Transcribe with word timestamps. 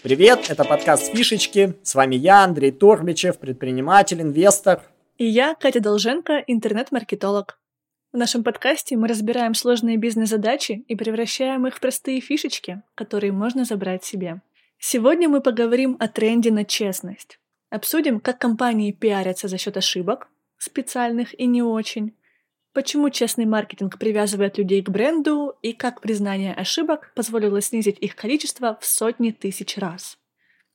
Привет, 0.00 0.48
это 0.48 0.64
подкаст 0.64 1.12
«Фишечки». 1.12 1.74
С 1.82 1.96
вами 1.96 2.14
я, 2.14 2.44
Андрей 2.44 2.70
Торбичев, 2.70 3.36
предприниматель, 3.40 4.22
инвестор. 4.22 4.80
И 5.16 5.24
я, 5.24 5.56
Катя 5.56 5.80
Долженко, 5.80 6.44
интернет-маркетолог. 6.46 7.58
В 8.12 8.16
нашем 8.16 8.44
подкасте 8.44 8.96
мы 8.96 9.08
разбираем 9.08 9.54
сложные 9.54 9.96
бизнес-задачи 9.96 10.84
и 10.86 10.94
превращаем 10.94 11.66
их 11.66 11.74
в 11.74 11.80
простые 11.80 12.20
фишечки, 12.20 12.80
которые 12.94 13.32
можно 13.32 13.64
забрать 13.64 14.04
себе. 14.04 14.40
Сегодня 14.78 15.28
мы 15.28 15.40
поговорим 15.40 15.96
о 15.98 16.06
тренде 16.06 16.52
на 16.52 16.64
честность. 16.64 17.40
Обсудим, 17.68 18.20
как 18.20 18.38
компании 18.38 18.92
пиарятся 18.92 19.48
за 19.48 19.58
счет 19.58 19.76
ошибок, 19.76 20.28
специальных 20.58 21.36
и 21.36 21.46
не 21.46 21.60
очень, 21.60 22.14
почему 22.78 23.10
честный 23.10 23.44
маркетинг 23.44 23.98
привязывает 23.98 24.56
людей 24.56 24.82
к 24.82 24.88
бренду 24.88 25.56
и 25.62 25.72
как 25.72 26.00
признание 26.00 26.54
ошибок 26.54 27.10
позволило 27.16 27.60
снизить 27.60 27.98
их 27.98 28.14
количество 28.14 28.78
в 28.80 28.86
сотни 28.86 29.32
тысяч 29.32 29.76
раз. 29.78 30.16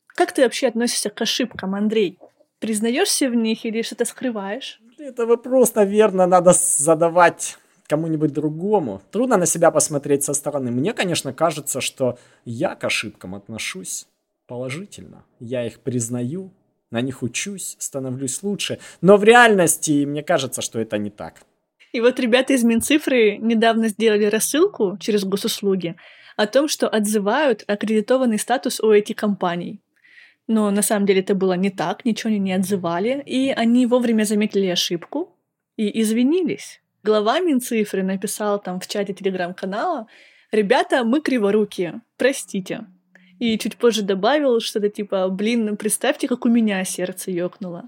Как 0.08 0.34
ты 0.34 0.44
вообще 0.44 0.68
относишься 0.68 1.10
к 1.10 1.22
ошибкам, 1.22 1.76
Андрей? 1.76 2.20
Признаешься 2.60 3.30
в 3.30 3.36
них 3.36 3.64
или 3.64 3.82
что-то 3.84 4.04
скрываешь? 4.04 4.82
Это 4.98 5.26
вопрос, 5.26 5.76
наверное, 5.76 6.26
надо 6.26 6.52
задавать 6.52 7.58
кому-нибудь 7.88 8.34
другому. 8.34 9.02
Трудно 9.10 9.38
на 9.38 9.46
себя 9.46 9.72
посмотреть 9.72 10.26
со 10.26 10.34
стороны. 10.34 10.72
Мне, 10.72 10.92
конечно, 10.92 11.32
кажется, 11.32 11.80
что 11.80 12.20
я 12.44 12.76
к 12.76 12.84
ошибкам 12.84 13.34
отношусь 13.34 14.08
положительно. 14.46 15.24
Я 15.40 15.66
их 15.66 15.80
признаю, 15.80 16.52
на 16.92 17.00
них 17.00 17.24
учусь, 17.24 17.78
становлюсь 17.80 18.44
лучше. 18.44 18.80
Но 19.00 19.16
в 19.16 19.24
реальности 19.24 20.04
мне 20.04 20.22
кажется, 20.22 20.62
что 20.62 20.82
это 20.82 20.98
не 20.98 21.10
так. 21.10 21.46
И 21.94 22.02
вот 22.02 22.20
ребята 22.20 22.54
из 22.54 22.64
Минцифры 22.64 23.38
недавно 23.38 23.88
сделали 23.88 24.26
рассылку 24.26 24.98
через 25.00 25.24
госуслуги 25.24 25.96
о 26.36 26.48
том, 26.48 26.68
что 26.68 26.90
отзывают 26.90 27.64
аккредитованный 27.68 28.40
статус 28.40 28.80
у 28.80 28.92
этих 28.92 29.16
компаний. 29.16 29.80
Но 30.48 30.72
на 30.72 30.82
самом 30.82 31.06
деле 31.06 31.22
это 31.22 31.36
было 31.36 31.54
не 31.54 31.70
так, 31.70 32.04
ничего 32.04 32.30
они 32.30 32.40
не 32.40 32.54
отзывали, 32.54 33.24
и 33.26 33.52
они 33.52 33.86
вовремя 33.86 34.24
заметили 34.24 34.66
ошибку 34.66 35.38
и 35.78 36.02
извинились. 36.02 36.82
Глава 37.04 37.40
Минцифры 37.40 38.02
написал 38.02 38.60
там 38.60 38.80
в 38.80 38.88
чате 38.88 39.14
телеграм-канала 39.14 40.08
«Ребята, 40.52 41.04
мы 41.04 41.22
криворукие, 41.22 42.02
простите». 42.18 42.86
И 43.38 43.58
чуть 43.60 43.78
позже 43.78 44.02
добавил 44.02 44.60
что-то 44.62 44.90
типа 44.90 45.30
«Блин, 45.30 45.78
представьте, 45.78 46.28
как 46.28 46.46
у 46.46 46.50
меня 46.50 46.84
сердце 46.86 47.30
ёкнуло». 47.30 47.84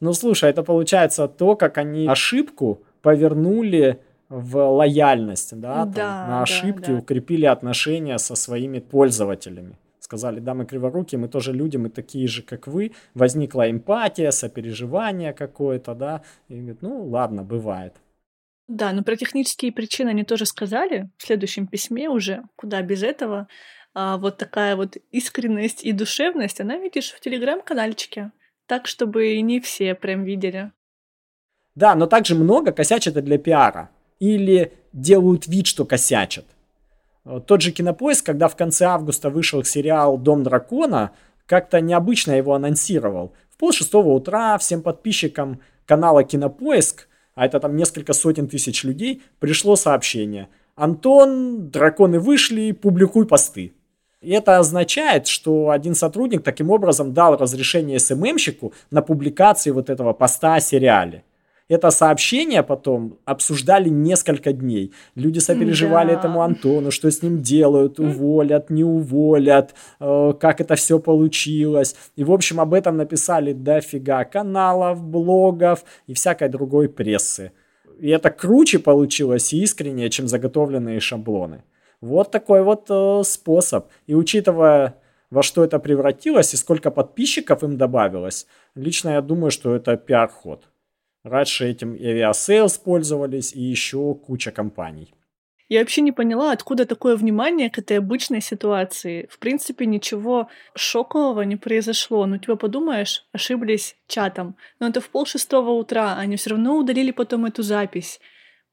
Ну 0.00 0.12
слушай, 0.12 0.50
это 0.50 0.64
получается 0.64 1.28
то, 1.28 1.54
как 1.54 1.78
они 1.78 2.08
ошибку 2.08 2.84
повернули 3.04 4.00
в 4.30 4.56
лояльность, 4.56 5.60
да, 5.60 5.84
да 5.84 5.92
там, 5.92 6.28
на 6.28 6.42
ошибки, 6.42 6.86
да, 6.86 6.92
да. 6.94 6.98
укрепили 6.98 7.44
отношения 7.44 8.18
со 8.18 8.34
своими 8.34 8.80
пользователями. 8.80 9.76
Сказали, 10.00 10.40
да, 10.40 10.54
мы 10.54 10.64
криворуки, 10.64 11.16
мы 11.16 11.28
тоже 11.28 11.52
люди, 11.52 11.76
мы 11.76 11.90
такие 11.90 12.26
же, 12.26 12.42
как 12.42 12.66
вы. 12.66 12.92
Возникла 13.14 13.70
эмпатия, 13.70 14.30
сопереживание 14.30 15.32
какое-то, 15.32 15.94
да. 15.94 16.22
И 16.48 16.54
говорит, 16.54 16.82
ну 16.82 17.04
ладно, 17.04 17.42
бывает. 17.42 17.94
Да, 18.68 18.92
но 18.92 19.02
про 19.02 19.16
технические 19.16 19.72
причины 19.72 20.08
они 20.08 20.24
тоже 20.24 20.46
сказали 20.46 21.10
в 21.18 21.26
следующем 21.26 21.66
письме 21.66 22.08
уже, 22.08 22.42
куда 22.56 22.80
без 22.80 23.02
этого. 23.02 23.48
А 23.94 24.16
вот 24.16 24.38
такая 24.38 24.76
вот 24.76 24.96
искренность 25.10 25.84
и 25.84 25.92
душевность, 25.92 26.60
она, 26.60 26.78
видишь, 26.78 27.12
в 27.12 27.20
телеграм-канальчике. 27.20 28.32
Так, 28.66 28.86
чтобы 28.86 29.38
не 29.42 29.60
все 29.60 29.94
прям 29.94 30.24
видели. 30.24 30.72
Да, 31.74 31.94
но 31.94 32.06
также 32.06 32.34
много 32.34 32.72
косячат 32.72 33.14
для 33.14 33.38
пиара. 33.38 33.90
Или 34.20 34.72
делают 34.92 35.46
вид, 35.46 35.66
что 35.66 35.84
косячат. 35.84 36.44
Тот 37.46 37.62
же 37.62 37.72
Кинопоиск, 37.72 38.26
когда 38.26 38.48
в 38.48 38.56
конце 38.56 38.84
августа 38.84 39.30
вышел 39.30 39.64
сериал 39.64 40.18
«Дом 40.18 40.42
дракона», 40.42 41.10
как-то 41.46 41.80
необычно 41.80 42.32
его 42.32 42.54
анонсировал. 42.54 43.32
В 43.50 43.56
пол 43.56 43.72
шестого 43.72 44.10
утра 44.10 44.56
всем 44.58 44.82
подписчикам 44.82 45.60
канала 45.86 46.22
Кинопоиск, 46.22 47.08
а 47.34 47.46
это 47.46 47.60
там 47.60 47.76
несколько 47.76 48.12
сотен 48.12 48.46
тысяч 48.46 48.84
людей, 48.84 49.22
пришло 49.40 49.76
сообщение. 49.76 50.48
Антон, 50.76 51.70
драконы 51.70 52.20
вышли, 52.20 52.72
публикуй 52.72 53.26
посты. 53.26 53.72
И 54.20 54.30
это 54.30 54.58
означает, 54.58 55.26
что 55.26 55.70
один 55.70 55.94
сотрудник 55.94 56.42
таким 56.42 56.70
образом 56.70 57.12
дал 57.12 57.36
разрешение 57.36 57.98
СММщику 57.98 58.72
на 58.90 59.02
публикации 59.02 59.70
вот 59.70 59.90
этого 59.90 60.12
поста 60.12 60.54
о 60.54 60.60
сериале 60.60 61.24
это 61.74 61.90
сообщение 61.90 62.62
потом 62.62 63.18
обсуждали 63.24 63.88
несколько 63.88 64.52
дней. 64.52 64.92
Люди 65.14 65.40
сопереживали 65.40 66.08
да. 66.08 66.14
этому 66.14 66.42
Антону, 66.42 66.90
что 66.90 67.10
с 67.10 67.22
ним 67.22 67.42
делают, 67.42 68.00
уволят, 68.00 68.70
не 68.70 68.84
уволят, 68.84 69.74
э, 70.00 70.32
как 70.40 70.60
это 70.60 70.74
все 70.74 70.98
получилось. 70.98 71.96
И, 72.16 72.24
в 72.24 72.32
общем, 72.32 72.60
об 72.60 72.72
этом 72.74 72.96
написали 72.96 73.52
дофига 73.52 74.24
каналов, 74.24 75.02
блогов 75.02 75.84
и 76.06 76.14
всякой 76.14 76.48
другой 76.48 76.88
прессы. 76.88 77.52
И 78.00 78.08
это 78.08 78.30
круче 78.30 78.78
получилось 78.78 79.52
и 79.52 79.62
искреннее, 79.62 80.10
чем 80.10 80.28
заготовленные 80.28 81.00
шаблоны. 81.00 81.62
Вот 82.00 82.30
такой 82.30 82.62
вот 82.62 82.86
э, 82.90 83.22
способ. 83.24 83.88
И 84.06 84.14
учитывая 84.14 84.94
во 85.30 85.42
что 85.42 85.64
это 85.64 85.78
превратилось 85.78 86.54
и 86.54 86.56
сколько 86.56 86.90
подписчиков 86.90 87.64
им 87.64 87.76
добавилось, 87.76 88.46
лично 88.76 89.10
я 89.10 89.20
думаю, 89.20 89.50
что 89.50 89.74
это 89.74 89.96
пиар-ход. 89.96 90.68
Раньше 91.24 91.66
этим 91.66 91.94
и 91.94 92.04
Aviasales 92.04 92.80
пользовались, 92.84 93.54
и 93.54 93.60
еще 93.60 94.14
куча 94.14 94.50
компаний. 94.50 95.14
Я 95.70 95.80
вообще 95.80 96.02
не 96.02 96.12
поняла, 96.12 96.52
откуда 96.52 96.84
такое 96.84 97.16
внимание 97.16 97.70
к 97.70 97.78
этой 97.78 97.98
обычной 97.98 98.42
ситуации. 98.42 99.26
В 99.30 99.38
принципе, 99.38 99.86
ничего 99.86 100.48
шокового 100.74 101.40
не 101.42 101.56
произошло. 101.56 102.26
Ну, 102.26 102.36
типа, 102.36 102.56
подумаешь, 102.56 103.26
ошиблись 103.32 103.96
чатом. 104.06 104.56
Но 104.78 104.88
это 104.88 105.00
в 105.00 105.08
пол 105.08 105.24
шестого 105.24 105.70
утра, 105.70 106.16
они 106.18 106.36
все 106.36 106.50
равно 106.50 106.76
удалили 106.76 107.10
потом 107.10 107.46
эту 107.46 107.62
запись. 107.62 108.20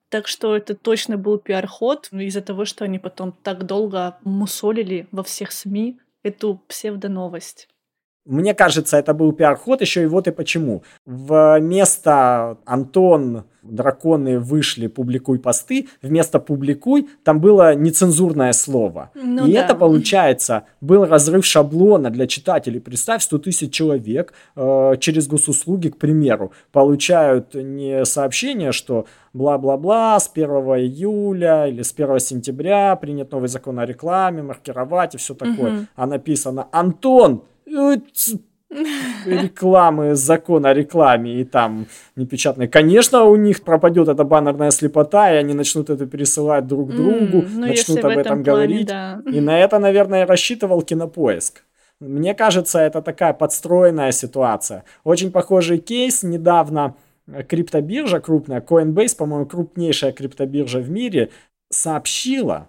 Так 0.10 0.28
что 0.28 0.54
это 0.54 0.76
точно 0.76 1.18
был 1.18 1.38
пиар-ход 1.38 2.10
из-за 2.12 2.42
того, 2.42 2.66
что 2.66 2.84
они 2.84 3.00
потом 3.00 3.32
так 3.32 3.66
долго 3.66 4.18
мусолили 4.26 5.08
во 5.12 5.24
всех 5.24 5.54
СМИ 5.54 5.98
эту 6.22 6.62
псевдоновость. 6.68 7.70
Мне 8.26 8.54
кажется, 8.54 8.98
это 8.98 9.14
был 9.14 9.32
пиар-ход 9.32 9.82
еще 9.82 10.04
и 10.04 10.06
вот 10.06 10.28
и 10.28 10.32
почему. 10.32 10.84
Вместо 11.06 12.58
Антон, 12.66 13.46
драконы 13.64 14.40
вышли, 14.40 14.88
публикуй 14.88 15.40
посты, 15.40 15.88
вместо 16.02 16.40
публикуй 16.40 17.10
там 17.24 17.40
было 17.40 17.76
нецензурное 17.76 18.54
слово. 18.54 19.12
Ну, 19.14 19.48
и 19.48 19.54
да. 19.54 19.64
это, 19.64 19.76
получается, 19.76 20.64
был 20.82 21.06
разрыв 21.06 21.46
шаблона 21.46 22.10
для 22.10 22.28
читателей. 22.28 22.80
Представь, 22.80 23.24
100 23.24 23.38
тысяч 23.40 23.74
человек 23.74 24.34
э, 24.56 24.96
через 25.00 25.28
госуслуги, 25.28 25.90
к 25.90 25.98
примеру, 25.98 26.52
получают 26.72 27.54
не 27.54 28.06
сообщение, 28.06 28.72
что 28.72 29.06
бла-бла-бла, 29.34 30.20
с 30.20 30.30
1 30.34 30.48
июля 30.48 31.68
или 31.68 31.82
с 31.82 31.94
1 31.94 32.20
сентября 32.20 32.96
принят 32.96 33.32
новый 33.32 33.50
закон 33.50 33.80
о 33.80 33.86
рекламе, 33.86 34.42
маркировать 34.44 35.16
и 35.16 35.18
все 35.18 35.34
такое. 35.34 35.72
Мгм. 35.72 35.88
А 35.96 36.08
написано 36.08 36.68
«Антон, 36.72 37.44
рекламы, 39.26 40.16
закон 40.16 40.66
о 40.66 40.74
рекламе 40.74 41.42
и 41.42 41.44
там 41.44 41.88
непечатные. 42.16 42.68
Конечно, 42.70 43.26
у 43.26 43.36
них 43.36 43.64
пропадет 43.64 44.08
эта 44.08 44.24
баннерная 44.24 44.72
слепота, 44.72 45.32
и 45.34 45.36
они 45.38 45.54
начнут 45.54 45.90
это 45.90 46.06
пересылать 46.06 46.68
друг 46.68 46.92
другу, 46.96 47.40
М, 47.40 47.48
ну, 47.56 47.68
начнут 47.68 48.00
об 48.00 48.06
этом 48.12 48.20
этом 48.20 48.44
плане, 48.44 48.44
говорить. 48.44 48.88
да. 48.88 49.22
И 49.26 49.42
на 49.42 49.60
это, 49.60 49.80
наверное, 49.80 50.26
рассчитывал 50.26 50.82
кинопоиск. 50.82 51.64
Мне 52.00 52.34
кажется, 52.34 52.80
это 52.80 53.02
такая 53.02 53.34
подстроенная 53.34 54.12
ситуация. 54.12 54.86
Очень 55.04 55.32
похожий 55.32 55.78
кейс. 55.78 56.24
Недавно 56.24 56.96
криптобиржа 57.48 58.20
крупная, 58.20 58.62
Coinbase, 58.62 59.16
по-моему, 59.16 59.46
крупнейшая 59.46 60.12
криптобиржа 60.12 60.80
в 60.80 60.90
мире, 60.90 61.30
сообщила, 61.70 62.68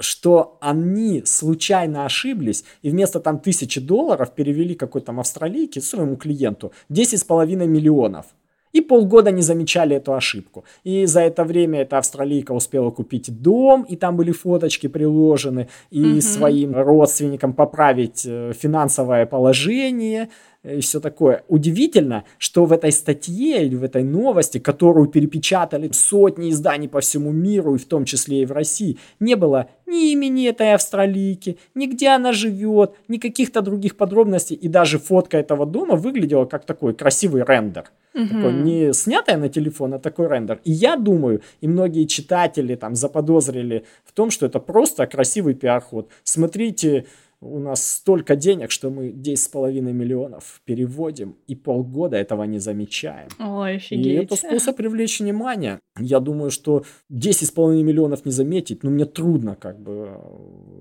что 0.00 0.58
они 0.60 1.22
случайно 1.24 2.04
ошиблись 2.04 2.64
и 2.82 2.90
вместо 2.90 3.20
там 3.20 3.38
тысячи 3.38 3.80
долларов 3.80 4.34
перевели 4.34 4.74
какой-то 4.74 5.06
там 5.06 5.20
австралийке 5.20 5.80
своему 5.80 6.16
клиенту 6.16 6.72
10,5 6.90 7.66
миллионов. 7.66 8.26
И 8.74 8.80
полгода 8.80 9.30
не 9.30 9.42
замечали 9.42 9.96
эту 9.96 10.12
ошибку. 10.14 10.64
И 10.82 11.06
за 11.06 11.20
это 11.20 11.44
время 11.44 11.82
эта 11.82 11.96
австралийка 11.98 12.52
успела 12.52 12.90
купить 12.90 13.40
дом, 13.40 13.86
и 13.88 13.96
там 13.96 14.16
были 14.16 14.32
фоточки 14.32 14.88
приложены, 14.88 15.68
и 15.90 16.00
Мгм. 16.00 16.20
своим 16.20 16.74
родственникам 16.76 17.52
поправить 17.52 18.26
э, 18.26 18.52
финансовое 18.52 19.26
положение, 19.26 20.28
и 20.64 20.80
все 20.80 20.98
такое. 20.98 21.42
Удивительно, 21.48 22.24
что 22.38 22.64
в 22.64 22.72
этой 22.72 22.90
статье 22.90 23.64
или 23.64 23.76
в 23.76 23.84
этой 23.84 24.02
новости, 24.02 24.58
которую 24.58 25.06
перепечатали 25.08 25.90
сотни 25.92 26.50
изданий 26.50 26.88
по 26.88 27.00
всему 27.00 27.32
миру, 27.32 27.74
и 27.74 27.78
в 27.78 27.84
том 27.84 28.04
числе 28.04 28.42
и 28.42 28.46
в 28.46 28.52
России, 28.52 28.98
не 29.20 29.36
было 29.36 29.68
ни 29.86 30.12
имени 30.12 30.48
этой 30.48 30.74
австралийки, 30.74 31.58
ни 31.74 31.86
где 31.86 32.08
она 32.08 32.32
живет, 32.32 32.94
ни 33.08 33.18
каких-то 33.18 33.60
других 33.60 33.96
подробностей, 33.96 34.56
и 34.56 34.68
даже 34.68 34.98
фотка 34.98 35.36
этого 35.36 35.66
дома 35.66 35.96
выглядела 35.96 36.46
как 36.46 36.64
такой 36.64 36.94
красивый 36.94 37.44
рендер. 37.44 37.84
Такой 38.14 38.52
не 38.52 38.92
снятая 38.92 39.36
на 39.36 39.48
телефон, 39.48 39.94
а 39.94 39.98
такой 39.98 40.28
рендер. 40.28 40.60
И 40.64 40.70
я 40.70 40.96
думаю, 40.96 41.42
и 41.60 41.68
многие 41.68 42.06
читатели 42.06 42.76
там 42.76 42.94
заподозрили 42.94 43.84
в 44.04 44.12
том, 44.12 44.30
что 44.30 44.46
это 44.46 44.60
просто 44.60 45.06
красивый 45.06 45.54
пиар-ход. 45.54 46.08
Смотрите, 46.22 47.06
у 47.40 47.58
нас 47.58 47.86
столько 47.86 48.36
денег, 48.36 48.70
что 48.70 48.90
мы 48.90 49.10
10,5 49.10 49.80
миллионов 49.92 50.60
переводим, 50.64 51.36
и 51.46 51.54
полгода 51.54 52.16
этого 52.16 52.44
не 52.44 52.58
замечаем. 52.58 53.28
Ой, 53.38 53.76
офигеть. 53.76 54.06
И 54.06 54.12
это 54.12 54.36
способ 54.36 54.76
привлечь 54.76 55.20
внимание. 55.20 55.80
Я 55.98 56.20
думаю, 56.20 56.50
что 56.50 56.84
10,5 57.12 57.82
миллионов 57.82 58.24
не 58.24 58.32
заметить, 58.32 58.82
ну, 58.82 58.90
мне 58.90 59.04
трудно 59.04 59.56
как 59.56 59.80
бы 59.80 60.18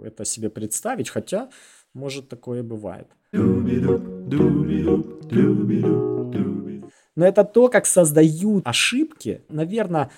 э, 0.03 0.07
это 0.07 0.25
себе 0.25 0.50
представить, 0.50 1.09
хотя, 1.09 1.50
может, 1.94 2.29
такое 2.29 2.63
бывает. 2.63 3.07
Но 7.15 7.25
это 7.25 7.44
то, 7.44 7.68
как 7.68 7.86
создают 7.86 8.65
ошибки, 8.65 9.42
наверное, 9.50 10.10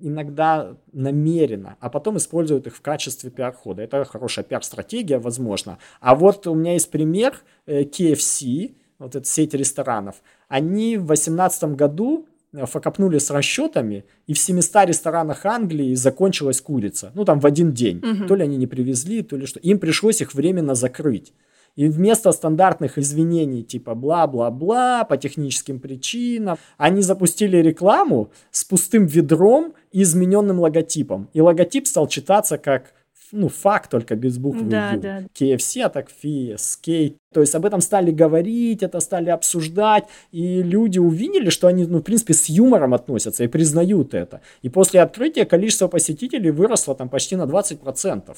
иногда 0.00 0.76
намеренно, 0.92 1.76
а 1.80 1.90
потом 1.90 2.16
используют 2.16 2.66
их 2.66 2.76
в 2.76 2.80
качестве 2.80 3.30
пиар-хода. 3.30 3.82
Это 3.82 4.04
хорошая 4.04 4.44
пиар-стратегия, 4.44 5.18
возможно. 5.18 5.78
А 6.00 6.14
вот 6.14 6.46
у 6.46 6.54
меня 6.54 6.72
есть 6.72 6.90
пример 6.90 7.36
э, 7.66 7.82
KFC, 7.82 8.74
вот 8.98 9.14
эта 9.14 9.26
сеть 9.26 9.54
ресторанов. 9.54 10.22
Они 10.48 10.96
в 10.96 11.06
2018 11.06 11.64
году 11.76 12.26
э, 12.52 12.66
фокопнули 12.66 13.18
с 13.18 13.30
расчетами, 13.30 14.04
и 14.26 14.34
в 14.34 14.38
700 14.38 14.88
ресторанах 14.88 15.46
Англии 15.46 15.94
закончилась 15.94 16.60
курица. 16.60 17.12
Ну, 17.14 17.24
там 17.24 17.38
в 17.38 17.46
один 17.46 17.72
день. 17.72 17.98
Угу. 17.98 18.26
То 18.26 18.34
ли 18.34 18.42
они 18.42 18.56
не 18.56 18.66
привезли, 18.66 19.22
то 19.22 19.36
ли 19.36 19.46
что. 19.46 19.60
Им 19.60 19.78
пришлось 19.78 20.20
их 20.20 20.34
временно 20.34 20.74
закрыть. 20.74 21.32
И 21.80 21.88
вместо 21.88 22.30
стандартных 22.32 22.98
извинений 22.98 23.62
типа 23.62 23.94
бла-бла-бла 23.94 25.04
по 25.04 25.16
техническим 25.16 25.80
причинам, 25.80 26.58
они 26.76 27.00
запустили 27.00 27.56
рекламу 27.56 28.30
с 28.50 28.64
пустым 28.64 29.06
ведром 29.06 29.72
и 29.90 30.02
измененным 30.02 30.60
логотипом. 30.60 31.30
И 31.32 31.40
логотип 31.40 31.86
стал 31.86 32.06
читаться 32.06 32.58
как 32.58 32.92
ну, 33.32 33.48
факт 33.48 33.90
только 33.90 34.14
без 34.14 34.36
буквы 34.36 34.64
да, 34.64 34.92
U. 34.92 35.00
Да. 35.00 35.22
KFC, 35.34 35.80
а 35.80 35.88
так 35.88 36.08
FSK. 36.22 37.16
То 37.32 37.40
есть 37.40 37.54
об 37.54 37.64
этом 37.64 37.80
стали 37.80 38.10
говорить, 38.10 38.82
это 38.82 39.00
стали 39.00 39.30
обсуждать, 39.30 40.04
и 40.32 40.62
люди 40.62 40.98
увидели, 40.98 41.48
что 41.48 41.66
они, 41.66 41.86
ну, 41.86 42.00
в 42.00 42.02
принципе, 42.02 42.34
с 42.34 42.50
юмором 42.50 42.92
относятся 42.92 43.44
и 43.44 43.48
признают 43.48 44.12
это. 44.12 44.42
И 44.60 44.68
после 44.68 45.00
открытия 45.00 45.46
количество 45.46 45.88
посетителей 45.88 46.50
выросло 46.50 46.94
там 46.94 47.08
почти 47.08 47.36
на 47.36 47.44
20%. 47.44 48.36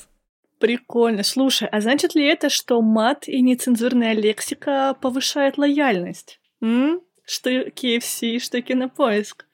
Прикольно. 0.63 1.25
Слушай, 1.25 1.67
а 1.73 1.81
значит 1.81 2.15
ли 2.15 2.25
это, 2.25 2.49
что 2.49 2.81
мат 2.83 3.27
и 3.27 3.43
нецензурная 3.43 4.13
лексика 4.13 4.97
повышает 5.01 5.59
лояльность? 5.59 6.39
М? 6.61 7.01
Что 7.25 7.51
KFC, 7.51 8.39
что 8.39 8.63
кинопоиск? 8.63 9.45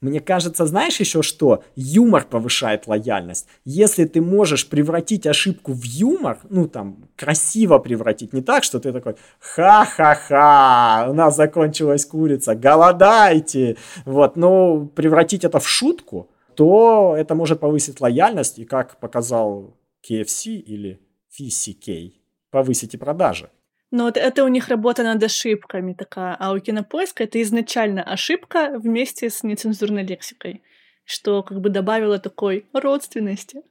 Мне 0.00 0.18
кажется, 0.18 0.66
знаешь 0.66 0.98
еще 0.98 1.22
что? 1.22 1.62
Юмор 1.76 2.24
повышает 2.24 2.88
лояльность. 2.88 3.46
Если 3.64 4.06
ты 4.06 4.20
можешь 4.20 4.68
превратить 4.68 5.28
ошибку 5.28 5.72
в 5.72 5.84
юмор, 5.84 6.40
ну 6.50 6.66
там, 6.66 7.10
красиво 7.14 7.78
превратить, 7.78 8.32
не 8.32 8.42
так, 8.42 8.64
что 8.64 8.80
ты 8.80 8.92
такой, 8.92 9.14
ха-ха-ха, 9.38 11.06
у 11.08 11.12
нас 11.12 11.36
закончилась 11.36 12.04
курица, 12.04 12.56
голодайте, 12.56 13.76
вот, 14.04 14.34
но 14.34 14.86
превратить 14.86 15.44
это 15.44 15.60
в 15.60 15.68
шутку, 15.68 16.28
то 16.56 17.14
это 17.16 17.36
может 17.36 17.60
повысить 17.60 18.00
лояльность, 18.00 18.58
и 18.58 18.64
как 18.64 18.98
показал 18.98 19.76
KFC 20.08 20.52
или 20.52 21.00
VCK, 21.38 22.12
повысите 22.50 22.98
продажи. 22.98 23.50
Но 23.90 24.04
вот 24.04 24.16
это 24.16 24.44
у 24.44 24.48
них 24.48 24.68
работа 24.68 25.02
над 25.02 25.22
ошибками 25.22 25.92
такая, 25.92 26.36
а 26.38 26.52
у 26.52 26.58
кинопоиска 26.58 27.24
это 27.24 27.40
изначально 27.42 28.02
ошибка 28.02 28.78
вместе 28.78 29.30
с 29.30 29.42
нецензурной 29.42 30.04
лексикой, 30.04 30.62
что 31.04 31.42
как 31.42 31.60
бы 31.60 31.70
добавило 31.70 32.18
такой 32.18 32.66
родственности. 32.72 33.62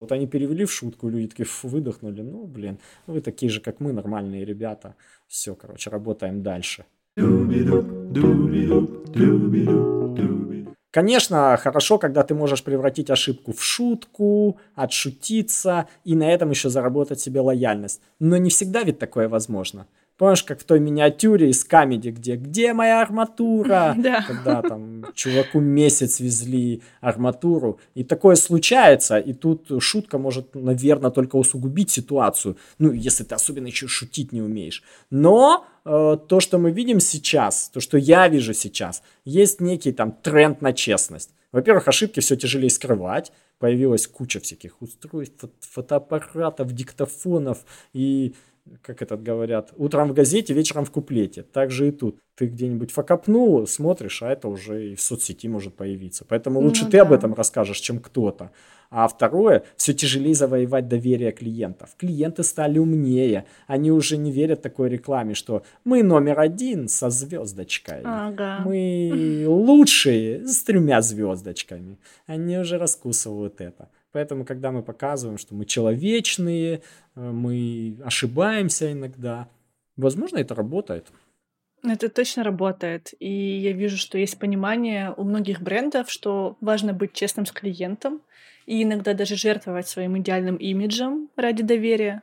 Вот 0.00 0.12
они 0.12 0.26
перевели 0.26 0.64
в 0.64 0.72
шутку, 0.72 1.08
люди 1.08 1.28
такие 1.28 1.48
выдохнули, 1.62 2.22
ну, 2.22 2.46
блин, 2.46 2.78
вы 3.06 3.20
такие 3.20 3.50
же, 3.50 3.60
как 3.60 3.80
мы, 3.80 3.92
нормальные 3.92 4.44
ребята. 4.44 4.96
Все, 5.26 5.54
короче, 5.54 5.90
работаем 5.90 6.42
дальше. 6.42 6.84
Конечно, 10.94 11.56
хорошо, 11.56 11.98
когда 11.98 12.22
ты 12.22 12.36
можешь 12.36 12.62
превратить 12.62 13.10
ошибку 13.10 13.52
в 13.52 13.60
шутку, 13.60 14.60
отшутиться 14.76 15.88
и 16.04 16.14
на 16.14 16.30
этом 16.32 16.50
еще 16.50 16.68
заработать 16.68 17.18
себе 17.18 17.40
лояльность. 17.40 18.00
Но 18.20 18.36
не 18.36 18.48
всегда 18.48 18.84
ведь 18.84 19.00
такое 19.00 19.28
возможно. 19.28 19.88
Помнишь, 20.16 20.44
как 20.44 20.60
в 20.60 20.64
той 20.64 20.78
миниатюре 20.78 21.50
из 21.50 21.64
Камеди, 21.64 22.10
где 22.10 22.36
«Где 22.36 22.72
моя 22.72 23.02
арматура?» 23.02 23.94
Да. 24.04 24.22
Когда 24.22 24.62
там 24.62 25.06
чуваку 25.14 25.58
месяц 25.60 26.20
везли 26.20 26.82
арматуру. 27.00 27.80
И 27.94 28.04
такое 28.04 28.36
случается, 28.36 29.18
и 29.18 29.32
тут 29.32 29.70
шутка 29.80 30.18
может, 30.18 30.54
наверное, 30.54 31.10
только 31.10 31.36
усугубить 31.36 31.90
ситуацию. 31.90 32.56
Ну, 32.78 32.92
если 32.92 33.24
ты 33.24 33.34
особенно 33.34 33.66
еще 33.66 33.88
шутить 33.88 34.32
не 34.32 34.40
умеешь. 34.40 34.84
Но 35.10 35.66
э, 35.84 36.16
то, 36.28 36.40
что 36.40 36.58
мы 36.58 36.70
видим 36.70 37.00
сейчас, 37.00 37.70
то, 37.70 37.80
что 37.80 37.98
я 37.98 38.28
вижу 38.28 38.54
сейчас, 38.54 39.02
есть 39.24 39.60
некий 39.60 39.90
там 39.90 40.12
тренд 40.12 40.62
на 40.62 40.72
честность. 40.72 41.30
Во-первых, 41.50 41.88
ошибки 41.88 42.20
все 42.20 42.36
тяжелее 42.36 42.70
скрывать. 42.70 43.32
Появилась 43.58 44.06
куча 44.06 44.40
всяких 44.40 44.82
устройств, 44.82 45.44
фотоаппаратов, 45.60 46.72
диктофонов 46.72 47.64
и 47.92 48.34
как 48.82 49.02
этот 49.02 49.22
говорят, 49.22 49.72
утром 49.76 50.08
в 50.08 50.14
газете, 50.14 50.54
вечером 50.54 50.84
в 50.84 50.90
куплете. 50.90 51.42
Так 51.42 51.70
же 51.70 51.88
и 51.88 51.90
тут. 51.90 52.18
Ты 52.34 52.46
где-нибудь 52.46 52.90
фокопнул, 52.90 53.66
смотришь, 53.66 54.22
а 54.22 54.30
это 54.30 54.48
уже 54.48 54.92
и 54.92 54.94
в 54.96 55.00
соцсети 55.00 55.48
может 55.48 55.76
появиться. 55.76 56.24
Поэтому 56.24 56.60
лучше 56.60 56.84
ну, 56.84 56.90
ты 56.90 56.96
да. 56.96 57.02
об 57.02 57.12
этом 57.12 57.34
расскажешь, 57.34 57.78
чем 57.78 58.00
кто-то. 58.00 58.50
А 58.90 59.06
второе, 59.06 59.64
все 59.76 59.92
тяжелее 59.92 60.34
завоевать 60.34 60.88
доверие 60.88 61.32
клиентов. 61.32 61.94
Клиенты 61.96 62.42
стали 62.42 62.78
умнее. 62.78 63.44
Они 63.66 63.90
уже 63.90 64.16
не 64.16 64.32
верят 64.32 64.62
такой 64.62 64.88
рекламе, 64.88 65.34
что 65.34 65.64
мы 65.84 66.02
номер 66.02 66.40
один 66.40 66.88
со 66.88 67.10
звездочкой. 67.10 68.02
Ага. 68.04 68.62
Мы 68.64 69.44
лучшие 69.48 70.46
с 70.46 70.62
тремя 70.64 71.02
звездочками. 71.02 71.98
Они 72.26 72.58
уже 72.58 72.78
раскусывают 72.78 73.60
это. 73.60 73.88
Поэтому, 74.14 74.44
когда 74.44 74.70
мы 74.70 74.84
показываем, 74.84 75.38
что 75.38 75.56
мы 75.56 75.64
человечные, 75.64 76.82
э, 77.16 77.20
мы 77.20 77.98
ошибаемся 78.04 78.92
иногда, 78.92 79.48
возможно, 79.96 80.38
это 80.38 80.54
работает. 80.54 81.08
Это 81.82 82.08
точно 82.08 82.44
работает. 82.44 83.12
И 83.18 83.28
я 83.28 83.72
вижу, 83.72 83.96
что 83.96 84.16
есть 84.16 84.38
понимание 84.38 85.12
у 85.16 85.24
многих 85.24 85.60
брендов, 85.60 86.12
что 86.12 86.56
важно 86.60 86.92
быть 86.92 87.12
честным 87.12 87.44
с 87.44 87.50
клиентом 87.50 88.22
и 88.66 88.84
иногда 88.84 89.14
даже 89.14 89.34
жертвовать 89.34 89.88
своим 89.88 90.16
идеальным 90.18 90.56
имиджем 90.58 91.28
ради 91.34 91.64
доверия. 91.64 92.22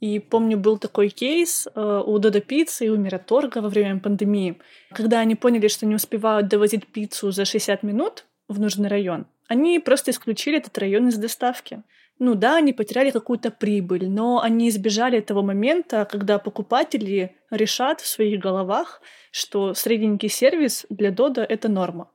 И 0.00 0.18
помню, 0.18 0.56
был 0.56 0.78
такой 0.78 1.10
кейс 1.10 1.68
э, 1.74 2.02
у 2.06 2.18
Додо 2.18 2.40
Пиццы 2.40 2.86
и 2.86 2.88
у 2.88 2.96
Мираторга 2.96 3.58
во 3.58 3.68
время 3.68 4.00
пандемии, 4.00 4.56
когда 4.90 5.20
они 5.20 5.34
поняли, 5.34 5.68
что 5.68 5.84
не 5.84 5.94
успевают 5.94 6.48
довозить 6.48 6.86
пиццу 6.86 7.32
за 7.32 7.44
60 7.44 7.82
минут 7.82 8.24
в 8.48 8.58
нужный 8.58 8.88
район, 8.88 9.26
они 9.48 9.78
просто 9.78 10.10
исключили 10.10 10.58
этот 10.58 10.76
район 10.78 11.08
из 11.08 11.16
доставки. 11.16 11.82
Ну 12.18 12.34
да, 12.34 12.56
они 12.56 12.72
потеряли 12.72 13.10
какую-то 13.10 13.50
прибыль, 13.50 14.08
но 14.08 14.40
они 14.40 14.68
избежали 14.68 15.20
того 15.20 15.42
момента, 15.42 16.04
когда 16.04 16.38
покупатели 16.38 17.36
решат 17.50 18.00
в 18.00 18.06
своих 18.06 18.40
головах, 18.40 19.02
что 19.30 19.74
средненький 19.74 20.28
сервис 20.28 20.86
для 20.88 21.10
Дода— 21.10 21.42
это 21.48 21.68
норма. 21.68 22.10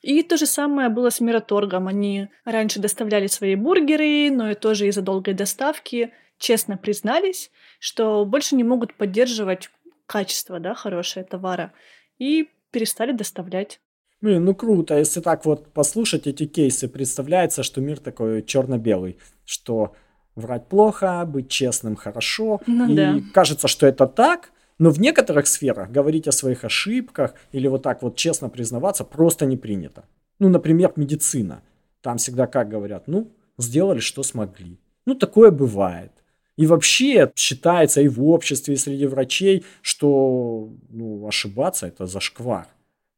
И 0.00 0.24
то 0.24 0.36
же 0.36 0.46
самое 0.46 0.88
было 0.88 1.10
с 1.10 1.20
Мираторгом. 1.20 1.86
Они 1.86 2.28
раньше 2.44 2.80
доставляли 2.80 3.28
свои 3.28 3.54
бургеры, 3.54 4.30
но 4.32 4.50
и 4.50 4.54
тоже 4.54 4.88
из-за 4.88 5.00
долгой 5.00 5.34
доставки 5.34 6.12
честно 6.38 6.76
признались, 6.76 7.52
что 7.78 8.24
больше 8.24 8.56
не 8.56 8.64
могут 8.64 8.94
поддерживать 8.94 9.70
качество 10.06 10.58
да, 10.58 10.74
хорошее 10.74 11.24
товара 11.24 11.72
и 12.18 12.50
перестали 12.72 13.12
доставлять. 13.12 13.80
Блин, 14.22 14.44
ну 14.44 14.54
круто, 14.54 14.96
если 14.96 15.20
так 15.20 15.44
вот 15.44 15.66
послушать 15.72 16.28
эти 16.28 16.46
кейсы, 16.46 16.86
представляется, 16.88 17.64
что 17.64 17.80
мир 17.80 17.98
такой 17.98 18.42
черно-белый, 18.42 19.18
что 19.44 19.94
врать 20.36 20.68
плохо, 20.68 21.24
быть 21.26 21.48
честным 21.48 21.96
хорошо, 21.96 22.60
ну, 22.68 22.88
и 22.88 22.94
да. 22.94 23.20
кажется, 23.34 23.66
что 23.66 23.84
это 23.84 24.06
так, 24.06 24.52
но 24.78 24.90
в 24.90 25.00
некоторых 25.00 25.48
сферах 25.48 25.90
говорить 25.90 26.28
о 26.28 26.32
своих 26.32 26.64
ошибках 26.64 27.34
или 27.50 27.66
вот 27.66 27.82
так 27.82 28.02
вот 28.02 28.14
честно 28.14 28.48
признаваться 28.48 29.04
просто 29.04 29.44
не 29.44 29.56
принято. 29.56 30.04
Ну, 30.38 30.48
например, 30.48 30.92
медицина. 30.94 31.62
Там 32.00 32.18
всегда 32.18 32.46
как 32.46 32.68
говорят, 32.68 33.08
ну, 33.08 33.32
сделали, 33.58 33.98
что 33.98 34.22
смогли. 34.22 34.78
Ну, 35.04 35.16
такое 35.16 35.50
бывает. 35.50 36.12
И 36.56 36.66
вообще 36.66 37.32
считается 37.34 38.00
и 38.00 38.08
в 38.08 38.22
обществе, 38.24 38.74
и 38.74 38.76
среди 38.78 39.06
врачей, 39.06 39.64
что 39.80 40.70
ну, 40.90 41.26
ошибаться 41.26 41.88
это 41.88 42.06
зашквар. 42.06 42.68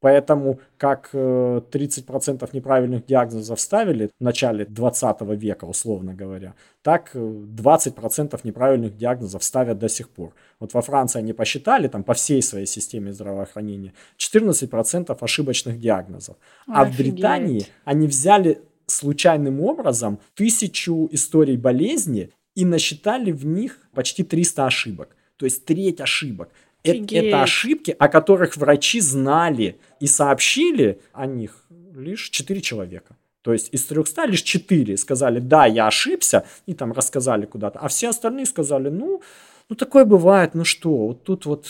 Поэтому 0.04 0.60
как 0.76 1.08
30% 1.14 2.44
э, 2.44 2.48
неправильных 2.52 3.06
диагнозов 3.06 3.58
ставили 3.58 4.10
в 4.20 4.22
начале 4.22 4.66
20 4.66 5.22
века, 5.22 5.64
условно 5.64 6.12
говоря, 6.12 6.52
так 6.82 7.12
20% 7.14 8.38
неправильных 8.44 8.98
диагнозов 8.98 9.42
ставят 9.42 9.78
до 9.78 9.88
сих 9.88 10.10
пор. 10.10 10.34
Вот 10.60 10.74
во 10.74 10.82
Франции 10.82 11.20
они 11.20 11.32
посчитали, 11.32 11.88
там 11.88 12.04
по 12.04 12.12
всей 12.12 12.42
своей 12.42 12.66
системе 12.66 13.14
здравоохранения, 13.14 13.94
14% 14.18 15.16
ошибочных 15.18 15.80
диагнозов. 15.80 16.36
А 16.68 16.82
Офигеть. 16.82 16.94
в 16.94 16.98
Британии 16.98 17.66
они 17.86 18.06
взяли 18.06 18.60
случайным 18.84 19.62
образом 19.62 20.18
тысячу 20.34 21.08
историй 21.12 21.56
болезни 21.56 22.28
и 22.54 22.66
насчитали 22.66 23.32
в 23.32 23.46
них 23.46 23.78
почти 23.94 24.22
300 24.22 24.66
ошибок. 24.66 25.16
То 25.38 25.46
есть 25.46 25.64
треть 25.64 26.02
ошибок. 26.02 26.50
Это, 26.84 27.14
это 27.14 27.42
ошибки, 27.42 27.96
о 27.98 28.08
которых 28.08 28.56
врачи 28.56 29.00
знали 29.00 29.78
и 30.00 30.06
сообщили 30.06 31.00
о 31.12 31.26
них 31.26 31.64
лишь 31.94 32.28
4 32.30 32.60
человека. 32.60 33.16
То 33.42 33.52
есть 33.52 33.68
из 33.72 33.84
300 33.84 34.26
лишь 34.26 34.42
4 34.42 34.96
сказали, 34.96 35.38
да, 35.38 35.66
я 35.66 35.86
ошибся, 35.86 36.44
и 36.66 36.74
там 36.74 36.92
рассказали 36.92 37.46
куда-то. 37.46 37.78
А 37.78 37.88
все 37.88 38.08
остальные 38.08 38.46
сказали, 38.46 38.88
ну, 38.88 39.20
ну 39.68 39.76
такое 39.76 40.04
бывает, 40.04 40.54
ну 40.54 40.64
что, 40.64 41.08
вот 41.08 41.24
тут 41.24 41.46
вот 41.46 41.66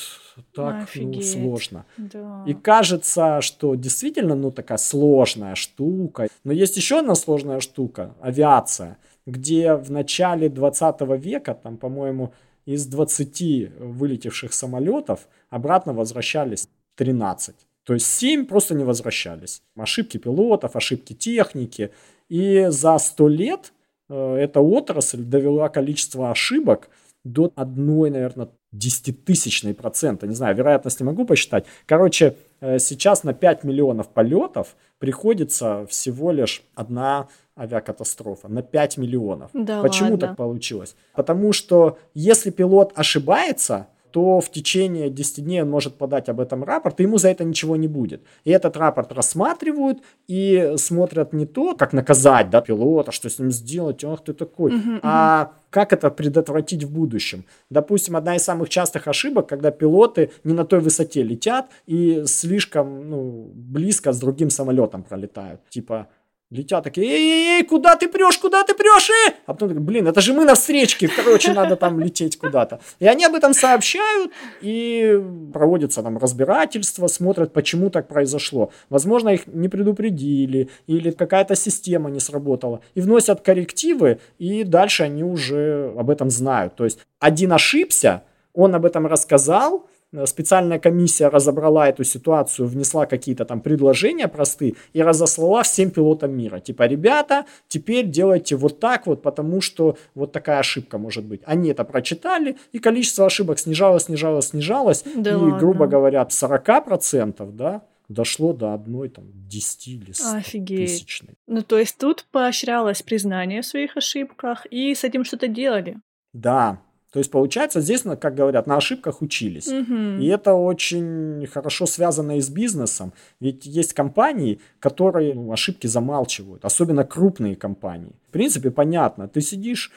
так 0.54 0.88
ну, 0.94 1.22
сложно. 1.22 1.84
Да. 1.96 2.44
И 2.46 2.54
кажется, 2.54 3.40
что 3.40 3.74
действительно, 3.74 4.34
ну 4.34 4.50
такая 4.50 4.78
сложная 4.78 5.54
штука. 5.54 6.28
Но 6.44 6.52
есть 6.52 6.76
еще 6.76 7.00
одна 7.00 7.14
сложная 7.14 7.60
штука, 7.60 8.14
авиация, 8.20 8.96
где 9.26 9.74
в 9.74 9.90
начале 9.90 10.48
20 10.48 11.00
века, 11.18 11.54
там, 11.54 11.76
по-моему, 11.76 12.32
из 12.66 12.86
20 12.86 13.78
вылетевших 13.78 14.52
самолетов 14.52 15.28
обратно 15.50 15.92
возвращались 15.92 16.68
13. 16.96 17.54
То 17.84 17.94
есть 17.94 18.06
7 18.06 18.46
просто 18.46 18.74
не 18.74 18.84
возвращались. 18.84 19.62
Ошибки 19.76 20.16
пилотов, 20.16 20.74
ошибки 20.76 21.12
техники. 21.12 21.90
И 22.28 22.66
за 22.70 22.98
100 22.98 23.28
лет 23.28 23.72
э, 24.08 24.36
эта 24.36 24.60
отрасль 24.60 25.22
довела 25.22 25.68
количество 25.68 26.30
ошибок 26.30 26.88
до 27.24 27.52
одной, 27.56 28.10
наверное, 28.10 28.48
десятитысячной 28.72 29.74
процента. 29.74 30.26
Не 30.26 30.34
знаю, 30.34 30.56
вероятность 30.56 31.00
не 31.00 31.06
могу 31.06 31.24
посчитать. 31.24 31.66
Короче, 31.86 32.36
э, 32.60 32.78
сейчас 32.78 33.22
на 33.22 33.34
5 33.34 33.64
миллионов 33.64 34.08
полетов 34.08 34.76
приходится 34.98 35.86
всего 35.86 36.32
лишь 36.32 36.62
одна 36.74 37.28
авиакатастрофа 37.58 38.48
на 38.48 38.62
5 38.62 38.98
миллионов. 38.98 39.50
Да 39.52 39.82
Почему 39.82 40.12
ладно? 40.12 40.28
так 40.28 40.36
получилось? 40.36 40.96
Потому 41.14 41.52
что 41.52 41.98
если 42.14 42.50
пилот 42.50 42.92
ошибается, 42.94 43.88
то 44.14 44.40
в 44.40 44.48
течение 44.48 45.10
10 45.10 45.44
дней 45.44 45.62
он 45.62 45.70
может 45.70 45.96
подать 45.96 46.28
об 46.28 46.38
этом 46.38 46.62
рапорт, 46.62 47.00
и 47.00 47.02
ему 47.02 47.18
за 47.18 47.30
это 47.30 47.42
ничего 47.42 47.74
не 47.74 47.88
будет. 47.88 48.22
И 48.44 48.52
этот 48.52 48.76
рапорт 48.76 49.10
рассматривают 49.10 50.02
и 50.28 50.74
смотрят 50.76 51.32
не 51.32 51.46
то, 51.46 51.74
как 51.74 51.92
наказать 51.92 52.48
да, 52.48 52.60
пилота, 52.60 53.10
что 53.10 53.28
с 53.28 53.40
ним 53.40 53.50
сделать, 53.50 54.04
ах 54.04 54.22
ты 54.22 54.32
такой, 54.32 54.70
Мгм, 54.70 55.00
а 55.02 55.50
как 55.70 55.92
это 55.92 56.10
предотвратить 56.10 56.84
в 56.84 56.92
будущем. 56.92 57.44
Допустим, 57.70 58.14
одна 58.14 58.36
из 58.36 58.44
самых 58.44 58.68
частых 58.68 59.08
ошибок, 59.08 59.48
когда 59.48 59.72
пилоты 59.72 60.30
не 60.44 60.52
на 60.52 60.64
той 60.64 60.78
высоте 60.78 61.24
летят 61.24 61.66
и 61.86 62.22
слишком 62.26 63.10
ну, 63.10 63.50
близко 63.52 64.12
с 64.12 64.20
другим 64.20 64.48
самолетом 64.48 65.02
пролетают. 65.02 65.60
Типа, 65.70 66.06
Летят 66.54 66.84
такие, 66.84 67.04
эй-эй-эй, 67.06 67.64
куда 67.64 67.96
ты 67.96 68.06
прешь, 68.06 68.38
куда 68.38 68.62
ты 68.62 68.74
прешь, 68.74 69.10
э? 69.10 69.32
А 69.46 69.54
потом 69.54 69.84
блин, 69.84 70.06
это 70.06 70.20
же 70.20 70.32
мы 70.32 70.44
на 70.44 70.54
встречке, 70.54 71.08
короче, 71.08 71.52
надо 71.52 71.74
там 71.74 71.98
лететь 71.98 72.38
куда-то. 72.38 72.78
И 73.00 73.08
они 73.08 73.24
об 73.24 73.34
этом 73.34 73.54
сообщают, 73.54 74.30
и 74.60 75.20
проводятся 75.52 76.02
там 76.04 76.16
разбирательства, 76.16 77.08
смотрят, 77.08 77.52
почему 77.52 77.90
так 77.90 78.06
произошло. 78.06 78.70
Возможно, 78.88 79.30
их 79.30 79.48
не 79.48 79.68
предупредили, 79.68 80.68
или 80.86 81.10
какая-то 81.10 81.56
система 81.56 82.08
не 82.08 82.20
сработала. 82.20 82.80
И 82.94 83.00
вносят 83.00 83.40
коррективы, 83.40 84.20
и 84.38 84.62
дальше 84.62 85.02
они 85.02 85.24
уже 85.24 85.92
об 85.98 86.08
этом 86.08 86.30
знают. 86.30 86.76
То 86.76 86.84
есть 86.84 87.00
один 87.18 87.52
ошибся, 87.52 88.22
он 88.52 88.76
об 88.76 88.84
этом 88.84 89.08
рассказал, 89.08 89.88
специальная 90.26 90.78
комиссия 90.78 91.28
разобрала 91.28 91.88
эту 91.88 92.04
ситуацию, 92.04 92.68
внесла 92.68 93.06
какие-то 93.06 93.44
там 93.44 93.60
предложения 93.60 94.28
простые 94.28 94.74
и 94.92 95.02
разослала 95.02 95.62
всем 95.62 95.90
пилотам 95.90 96.36
мира. 96.36 96.60
Типа, 96.60 96.86
ребята, 96.86 97.44
теперь 97.68 98.06
делайте 98.06 98.56
вот 98.56 98.80
так 98.80 99.06
вот, 99.06 99.22
потому 99.22 99.60
что 99.60 99.96
вот 100.14 100.32
такая 100.32 100.58
ошибка 100.58 100.98
может 100.98 101.24
быть. 101.24 101.40
Они 101.44 101.70
это 101.70 101.84
прочитали, 101.84 102.56
и 102.72 102.78
количество 102.78 103.26
ошибок 103.26 103.58
снижалось, 103.58 104.04
снижалось, 104.04 104.48
снижалось. 104.48 105.04
Да 105.16 105.30
и, 105.30 105.34
ладно? 105.34 105.58
грубо 105.58 105.86
говоря, 105.86 106.26
40%, 106.28 107.50
да, 107.52 107.82
дошло 108.08 108.52
до 108.52 108.74
одной 108.74 109.08
там 109.08 109.24
10 109.48 109.88
или 109.88 110.12
100 110.12 110.36
Офигеть. 110.36 110.88
тысячной. 110.90 111.34
Ну, 111.46 111.62
то 111.62 111.78
есть 111.78 111.98
тут 111.98 112.26
поощрялось 112.30 113.02
признание 113.02 113.62
в 113.62 113.66
своих 113.66 113.96
ошибках, 113.96 114.66
и 114.66 114.94
с 114.94 115.04
этим 115.04 115.24
что-то 115.24 115.48
делали. 115.48 115.98
Да, 116.32 116.80
то 117.14 117.20
есть 117.20 117.30
получается 117.30 117.80
здесь, 117.80 118.04
ну, 118.04 118.16
как 118.16 118.34
говорят, 118.34 118.66
на 118.66 118.76
ошибках 118.76 119.22
учились. 119.22 119.68
Мгм. 119.68 120.20
И 120.20 120.26
это 120.26 120.54
очень 120.54 121.46
хорошо 121.46 121.86
связано 121.86 122.38
и 122.38 122.40
с 122.40 122.48
бизнесом. 122.48 123.12
Ведь 123.38 123.66
есть 123.66 123.94
компании, 123.94 124.58
которые 124.80 125.32
ну, 125.34 125.52
ошибки 125.52 125.86
замалчивают, 125.86 126.64
особенно 126.64 127.04
крупные 127.04 127.54
компании. 127.54 128.10
В 128.28 128.32
принципе, 128.32 128.72
понятно, 128.72 129.28
ты 129.28 129.42
сидишь 129.42 129.92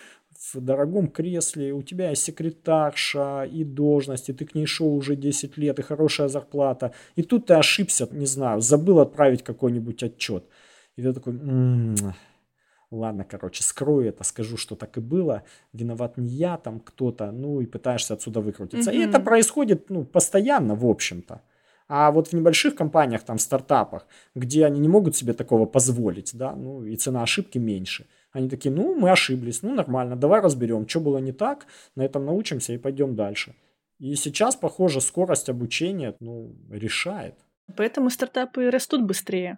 в 0.53 0.61
дорогом 0.61 1.07
кресле, 1.07 1.73
у 1.73 1.81
тебя 1.81 2.11
есть 2.11 2.21
секретарша 2.21 3.45
и 3.45 3.63
должность, 3.63 4.29
и 4.29 4.33
ты 4.33 4.45
к 4.45 4.53
ней 4.53 4.67
шел 4.67 4.93
уже 4.93 5.15
10 5.15 5.57
лет, 5.57 5.79
и 5.79 5.81
хорошая 5.81 6.27
зарплата. 6.27 6.91
И 7.15 7.23
тут 7.23 7.47
ты 7.47 7.55
ошибся, 7.55 8.07
не 8.11 8.27
знаю, 8.27 8.61
забыл 8.61 8.99
отправить 8.99 9.43
какой-нибудь 9.43 10.03
отчет. 10.03 10.43
И 10.97 11.01
ты 11.01 11.13
такой, 11.13 11.33
«М, 11.33 11.95
ладно, 12.91 13.23
короче, 13.23 13.63
скрою 13.63 14.07
это, 14.09 14.23
скажу, 14.23 14.57
что 14.57 14.75
так 14.75 14.97
и 14.97 15.01
было, 15.01 15.43
виноват 15.73 16.17
не 16.17 16.27
я, 16.27 16.57
там 16.57 16.79
кто-то, 16.79 17.31
ну 17.31 17.61
и 17.61 17.65
пытаешься 17.65 18.13
отсюда 18.13 18.41
выкрутиться. 18.41 18.91
И 18.91 18.97
Мгм. 18.99 19.09
это 19.09 19.19
происходит, 19.19 19.89
ну, 19.89 20.05
постоянно, 20.05 20.75
в 20.75 20.85
общем-то. 20.85 21.41
А 21.89 22.11
вот 22.11 22.27
в 22.27 22.33
небольших 22.33 22.75
компаниях, 22.75 23.23
там, 23.23 23.37
в 23.37 23.41
стартапах, 23.41 24.07
где 24.35 24.65
они 24.65 24.79
не 24.79 24.89
могут 24.89 25.15
себе 25.15 25.33
такого 25.33 25.65
позволить, 25.65 26.31
да, 26.37 26.53
ну, 26.55 26.83
и 26.83 26.95
цена 26.97 27.23
ошибки 27.23 27.57
меньше. 27.59 28.05
Они 28.33 28.49
такие, 28.49 28.75
ну, 28.75 28.93
мы 28.93 29.09
ошиблись, 29.11 29.63
ну, 29.63 29.73
нормально, 29.73 30.15
давай 30.15 30.41
разберем, 30.41 30.87
что 30.87 30.99
было 30.99 31.19
не 31.19 31.31
так, 31.31 31.65
на 31.95 32.03
этом 32.03 32.25
научимся 32.25 32.73
и 32.73 32.77
пойдем 32.77 33.15
дальше. 33.15 33.55
И 33.99 34.15
сейчас, 34.15 34.55
похоже, 34.55 35.01
скорость 35.01 35.49
обучения, 35.49 36.13
ну, 36.19 36.55
решает. 36.69 37.35
Поэтому 37.75 38.09
стартапы 38.09 38.69
растут 38.69 39.03
быстрее. 39.05 39.57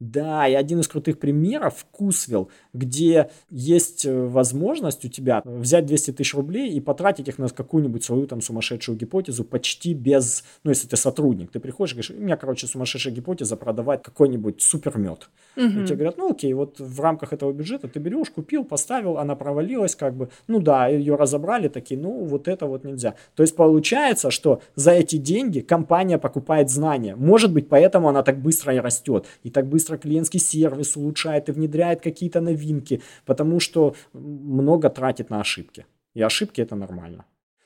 Да, 0.00 0.48
и 0.48 0.54
один 0.54 0.80
из 0.80 0.88
крутых 0.88 1.18
примеров 1.20 1.78
Вкусвилл, 1.78 2.50
где 2.72 3.30
есть 3.48 4.04
э, 4.04 4.26
возможность 4.26 5.04
у 5.04 5.08
тебя 5.08 5.40
взять 5.44 5.86
200 5.86 6.12
тысяч 6.12 6.34
рублей 6.34 6.72
и 6.72 6.80
потратить 6.80 7.28
их 7.28 7.38
на 7.38 7.48
какую-нибудь 7.48 8.02
свою 8.02 8.26
там 8.26 8.40
сумасшедшую 8.40 8.98
гипотезу 8.98 9.44
почти 9.44 9.94
без, 9.94 10.44
ну 10.64 10.70
если 10.70 10.88
ты 10.88 10.96
сотрудник, 10.96 11.52
ты 11.52 11.60
приходишь 11.60 11.92
и 11.92 11.94
говоришь, 11.94 12.10
у 12.10 12.20
меня, 12.20 12.36
короче, 12.36 12.66
сумасшедшая 12.66 13.14
гипотеза 13.14 13.56
продавать 13.56 14.02
какой-нибудь 14.02 14.60
супермед. 14.60 15.30
Мгм. 15.54 15.84
И 15.84 15.86
тебе 15.86 15.96
говорят, 15.96 16.18
ну 16.18 16.32
окей, 16.32 16.52
вот 16.54 16.80
в 16.80 17.00
рамках 17.00 17.32
этого 17.32 17.52
бюджета 17.52 17.86
ты 17.86 18.00
берешь, 18.00 18.30
купил, 18.30 18.64
поставил, 18.64 19.18
она 19.18 19.36
провалилась 19.36 19.94
как 19.94 20.16
бы, 20.16 20.28
ну 20.48 20.60
да, 20.60 20.88
ее 20.88 21.14
разобрали, 21.14 21.68
такие, 21.68 22.00
ну 22.00 22.24
вот 22.24 22.48
это 22.48 22.66
вот 22.66 22.82
нельзя. 22.82 23.14
То 23.36 23.44
есть 23.44 23.54
получается, 23.54 24.32
что 24.32 24.60
за 24.74 24.90
эти 24.90 25.16
деньги 25.16 25.60
компания 25.60 26.18
покупает 26.18 26.68
знания. 26.68 27.14
Может 27.14 27.52
быть, 27.52 27.68
поэтому 27.68 28.08
она 28.08 28.24
так 28.24 28.40
быстро 28.40 28.74
и 28.74 28.78
растет, 28.78 29.26
и 29.44 29.50
так 29.50 29.66
быстро 29.66 29.83
клиентский 29.88 30.40
сервис 30.40 30.96
улучшает 30.96 31.48
и 31.48 31.52
внедряет 31.52 32.00
какие-то 32.00 32.40
новинки, 32.40 33.02
потому 33.24 33.60
что 33.60 33.94
много 34.12 34.90
тратит 34.90 35.30
на 35.30 35.40
ошибки. 35.40 35.86
И 36.14 36.22
ошибки 36.22 36.60
это 36.60 36.76
нормально. 36.76 37.24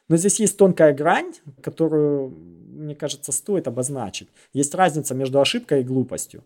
Но 0.08 0.16
здесь 0.16 0.40
есть 0.40 0.56
тонкая 0.56 0.94
грань, 0.94 1.32
которую, 1.62 2.30
мне 2.30 2.94
кажется, 2.94 3.32
стоит 3.32 3.68
обозначить. 3.68 4.28
Есть 4.52 4.74
разница 4.74 5.14
между 5.14 5.40
ошибкой 5.40 5.82
и 5.82 5.84
глупостью. 5.84 6.44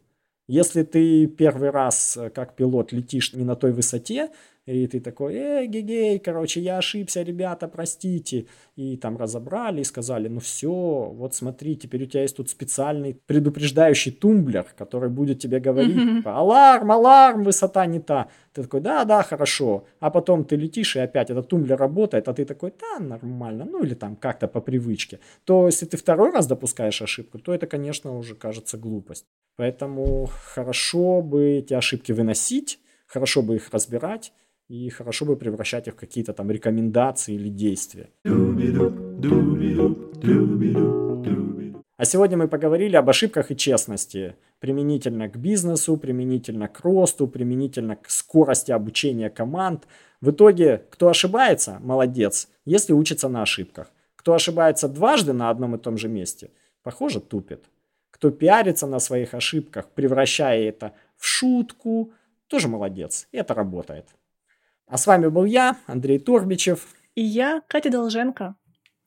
Если 0.49 0.83
ты 0.83 1.27
первый 1.27 1.71
раз 1.71 2.17
э, 2.17 2.31
как 2.31 2.57
пилот 2.57 2.93
летишь 2.93 3.33
не 3.33 3.45
на 3.45 3.55
той 3.55 3.73
высоте, 3.73 4.31
и 4.65 4.87
ты 4.87 5.01
такой, 5.01 5.35
эй, 5.35 5.67
гегей, 5.67 6.21
короче, 6.21 6.61
я 6.61 6.79
ошибся, 6.79 7.23
ребята, 7.23 7.67
простите. 7.67 8.47
И 8.77 8.97
там 8.97 9.17
разобрали 9.17 9.81
и 9.81 9.85
сказали, 9.85 10.29
ну 10.29 10.39
все, 10.39 10.71
вот 10.71 11.35
смотри, 11.35 11.77
теперь 11.77 12.05
у 12.05 12.07
тебя 12.07 12.23
есть 12.23 12.37
тут 12.37 12.49
специальный 12.49 13.15
предупреждающий 13.27 14.13
тумблер, 14.13 14.65
который 14.79 15.11
будет 15.11 15.41
тебе 15.41 15.59
говорить, 15.59 16.19
типа, 16.19 16.39
аларм, 16.39 16.93
аларм, 16.93 17.43
высота 17.43 17.87
не 17.87 17.99
та. 17.99 18.29
Ты 18.53 18.63
такой, 18.63 18.81
да, 18.81 19.05
да, 19.05 19.23
хорошо. 19.25 19.85
А 19.99 20.11
потом 20.11 20.45
ты 20.45 20.55
летишь, 20.55 20.95
и 20.95 21.01
опять 21.01 21.31
этот 21.31 21.49
тумблер 21.49 21.77
работает, 21.77 22.29
а 22.29 22.33
ты 22.33 22.45
такой, 22.45 22.73
да, 22.81 23.05
нормально, 23.05 23.65
ну 23.65 23.83
или 23.83 23.95
там 23.95 24.15
как-то 24.15 24.47
по 24.47 24.61
привычке. 24.61 25.19
То 25.45 25.67
если 25.67 25.87
ты 25.87 25.97
второй 25.97 26.31
раз 26.31 26.47
допускаешь 26.47 27.03
ошибку, 27.03 27.39
то 27.39 27.53
это, 27.53 27.67
конечно, 27.67 28.17
уже 28.17 28.37
кажется 28.37 28.79
глупость. 28.79 29.27
Поэтому 29.57 30.31
хорошо 30.55 31.21
бы 31.21 31.59
эти 31.59 31.75
ошибки 31.75 32.13
выносить, 32.13 32.79
хорошо 33.07 33.43
бы 33.43 33.57
их 33.57 33.71
разбирать, 33.73 34.33
и 34.73 34.89
хорошо 34.89 35.27
бы 35.27 35.37
превращать 35.37 35.87
их 35.87 35.95
в 35.95 35.97
какие-то 35.99 36.33
там 36.33 36.51
рекомендации 36.51 37.35
или 37.35 37.51
действия. 37.51 38.09
А 41.99 42.05
сегодня 42.07 42.39
мы 42.39 42.49
поговорили 42.49 42.97
об 42.97 43.11
ошибках 43.11 43.51
и 43.51 43.57
честности 43.57 44.35
применительно 44.61 45.29
к 45.29 45.37
бизнесу, 45.37 45.99
применительно 45.99 46.69
к 46.69 46.81
росту, 46.81 47.29
применительно 47.29 47.97
к 47.97 48.09
скорости 48.09 48.73
обучения 48.73 49.29
команд. 49.29 49.87
В 50.23 50.31
итоге, 50.31 50.83
кто 50.89 51.09
ошибается, 51.09 51.79
молодец, 51.83 52.49
если 52.65 52.95
учится 52.95 53.29
на 53.29 53.43
ошибках. 53.43 53.91
Кто 54.17 54.33
ошибается 54.33 54.89
дважды 54.89 55.35
на 55.35 55.51
одном 55.51 55.75
и 55.75 55.79
том 55.79 55.99
же 55.99 56.09
месте, 56.09 56.51
похоже, 56.83 57.21
тупит. 57.21 57.67
Кто 58.11 58.31
пиарится 58.31 58.87
на 58.87 59.01
своих 59.01 59.35
ошибках, 59.35 59.91
превращая 59.95 60.63
это 60.63 60.93
в 61.19 61.27
шутку, 61.27 62.13
тоже 62.47 62.69
молодец, 62.69 63.29
и 63.33 63.37
это 63.37 63.53
работает. 63.53 64.07
А 64.93 64.99
с 64.99 65.07
вами 65.07 65.29
был 65.29 65.47
я, 65.47 65.79
Андрей 65.87 66.19
Торбичев. 66.19 66.87
И 67.15 67.23
я, 67.23 67.63
Катя 67.67 67.89
Долженко. 67.89 68.57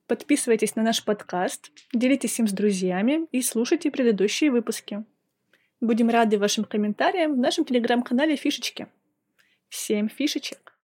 Подписывайтесь 0.08 0.76
на 0.76 0.82
наш 0.82 1.06
подкаст, 1.06 1.70
делитесь 1.94 2.40
им 2.40 2.48
с 2.48 2.52
друзьями 2.52 3.28
и 3.32 3.44
слушайте 3.44 3.92
предыдущие 3.92 4.50
выпуски. 4.50 5.06
Будем 5.82 6.10
рады 6.10 6.40
вашим 6.40 6.64
комментариям 6.64 7.36
в 7.36 7.38
нашем 7.38 7.66
телеграм-канале 7.66 8.36
«Фишечки». 8.36 8.88
Всем 9.70 10.10
фишечек! 10.10 10.75